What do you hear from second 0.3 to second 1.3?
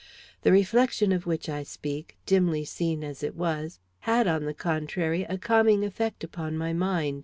The reflection of